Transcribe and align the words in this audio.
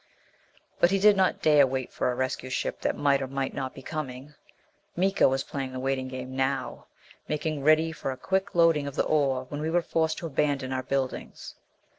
But 0.79 0.89
he 0.89 0.97
did 0.97 1.15
not 1.15 1.43
dare 1.43 1.67
wait 1.67 1.91
for 1.93 2.11
a 2.11 2.15
rescue 2.15 2.49
ship 2.49 2.81
that 2.81 2.97
might 2.97 3.21
or 3.21 3.27
might 3.27 3.53
not 3.53 3.75
be 3.75 3.83
coming! 3.83 4.33
Miko 4.95 5.27
was 5.27 5.43
playing 5.43 5.73
the 5.73 5.79
waiting 5.79 6.07
game 6.07 6.35
now 6.35 6.87
making 7.27 7.61
ready 7.61 7.91
for 7.91 8.09
a 8.09 8.17
quick 8.17 8.55
loading 8.55 8.87
of 8.87 8.95
the 8.95 9.05
ore 9.05 9.43
when 9.49 9.61
we 9.61 9.69
were 9.69 9.83
forced 9.83 10.17
to 10.17 10.25
abandon 10.25 10.73
our 10.73 10.81
buildings. 10.81 11.53